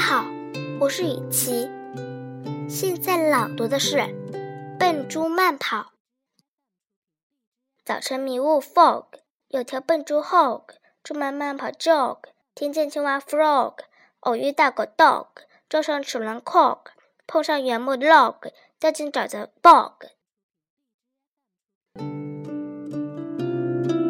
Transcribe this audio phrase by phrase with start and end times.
[0.00, 0.24] 好，
[0.80, 1.68] 我是雨琪。
[2.70, 3.96] 现在朗读的是
[4.78, 5.76] 《笨猪慢跑》。
[7.84, 9.04] 早晨迷雾 （fog），
[9.48, 10.62] 有条笨猪 （hog）
[11.04, 12.20] 出门慢跑 （jog），
[12.54, 13.80] 听见青蛙 （frog），
[14.20, 15.26] 偶遇大狗 （dog），
[15.68, 16.78] 撞上齿轮 （cog），
[17.26, 19.96] 碰上原木 （log），掉进沼泽 （bog）。